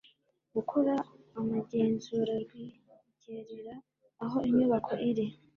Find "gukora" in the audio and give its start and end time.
0.55-0.93